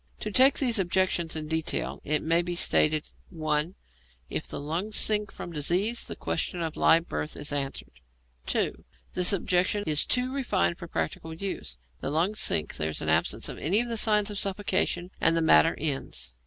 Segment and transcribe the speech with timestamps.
[0.21, 3.75] To take these objections in detail, it may be stated: (1)
[4.31, 7.91] If the lungs sink from disease, the question of live birth is answered.
[8.47, 8.83] (2)
[9.13, 11.77] This objection is too refined for practical use.
[11.99, 15.37] The lungs sink, there is an absence of any of the signs of suffocation, and
[15.37, 16.33] the matter ends.